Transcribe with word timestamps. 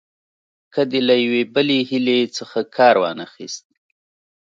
که 0.73 0.81
دې 0.91 0.99
له 1.07 1.15
یوې 1.23 1.43
بلې 1.53 1.77
حیلې 1.89 2.19
څخه 2.37 2.59
کار 2.75 2.95
وانه 3.01 3.25
خیست. 3.33 3.65